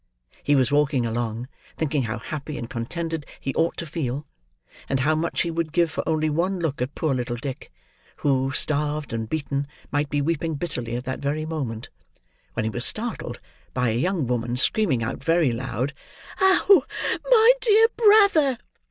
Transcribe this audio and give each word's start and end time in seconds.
He 0.41 0.55
was 0.55 0.71
walking 0.71 1.05
along, 1.05 1.47
thinking 1.77 2.01
how 2.01 2.17
happy 2.17 2.57
and 2.57 2.67
contented 2.67 3.23
he 3.39 3.53
ought 3.53 3.77
to 3.77 3.85
feel; 3.85 4.25
and 4.89 5.01
how 5.01 5.13
much 5.13 5.41
he 5.41 5.51
would 5.51 5.71
give 5.71 5.91
for 5.91 6.03
only 6.09 6.27
one 6.27 6.59
look 6.59 6.81
at 6.81 6.95
poor 6.95 7.13
little 7.13 7.35
Dick, 7.35 7.71
who, 8.21 8.51
starved 8.51 9.13
and 9.13 9.29
beaten, 9.29 9.67
might 9.91 10.09
be 10.09 10.19
weeping 10.19 10.55
bitterly 10.55 10.95
at 10.95 11.03
that 11.03 11.19
very 11.19 11.45
moment; 11.45 11.89
when 12.55 12.63
he 12.63 12.69
was 12.71 12.83
startled 12.83 13.39
by 13.75 13.89
a 13.89 13.99
young 13.99 14.25
woman 14.25 14.57
screaming 14.57 15.03
out 15.03 15.23
very 15.23 15.51
loud. 15.51 15.93
"Oh, 16.39 16.83
my 17.29 17.53
dear 17.61 17.85
brother!" 17.95 18.57